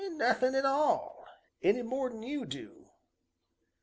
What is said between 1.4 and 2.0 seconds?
any